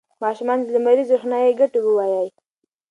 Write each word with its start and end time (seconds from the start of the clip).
ماشومانو 0.23 0.65
ته 0.65 0.69
د 0.73 0.75
لمریزې 0.75 1.13
روښنايي 1.15 1.57
ګټې 1.59 1.79
ووایئ. 1.81 2.27